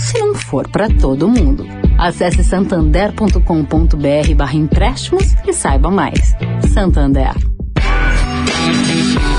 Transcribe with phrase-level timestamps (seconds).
[0.00, 1.66] se não for para todo mundo.
[1.98, 6.34] Acesse santander.com.br barra empréstimos e saiba mais.
[6.72, 7.34] Santander.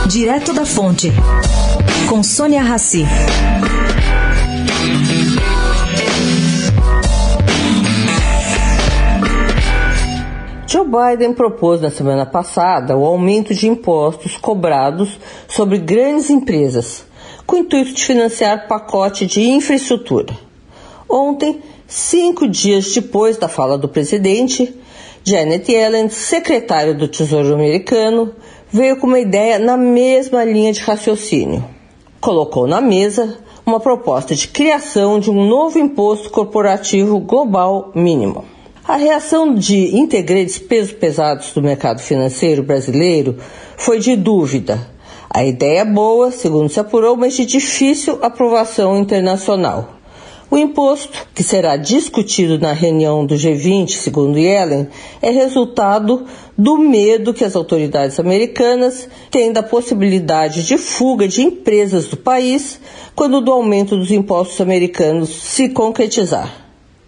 [0.08, 1.12] Direto da Fonte,
[2.08, 3.06] com Sônia Rassi.
[10.68, 17.06] Joe Biden propôs na semana passada o aumento de impostos cobrados sobre grandes empresas,
[17.46, 20.51] com o intuito de financiar pacote de infraestrutura.
[21.12, 24.74] Ontem, cinco dias depois da fala do presidente,
[25.26, 28.34] Janet Yellen, secretária do Tesouro americano,
[28.72, 31.66] veio com uma ideia na mesma linha de raciocínio.
[32.22, 38.46] Colocou na mesa uma proposta de criação de um novo imposto corporativo global mínimo.
[38.88, 43.36] A reação de integrantes pesos pesados do mercado financeiro brasileiro
[43.76, 44.90] foi de dúvida.
[45.30, 50.01] A ideia é boa, segundo se apurou, mas de difícil aprovação internacional.
[50.52, 54.90] O imposto, que será discutido na reunião do G20, segundo Yellen,
[55.22, 56.26] é resultado
[56.58, 62.82] do medo que as autoridades americanas têm da possibilidade de fuga de empresas do país
[63.16, 66.54] quando do aumento dos impostos americanos se concretizar.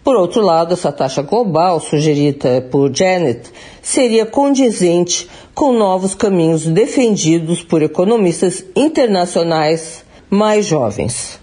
[0.06, 7.62] Por outro lado, essa taxa global sugerida por Janet seria condizente com novos caminhos defendidos
[7.62, 11.43] por economistas internacionais mais jovens.